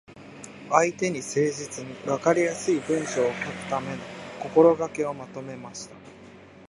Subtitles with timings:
[0.71, 3.35] 相手に誠実に、わかりやすい文章を書く
[3.69, 4.01] ための
[4.39, 5.95] 心がけをまとめました。